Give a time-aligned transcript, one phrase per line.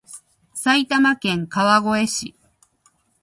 [0.55, 2.35] 埼玉県川越市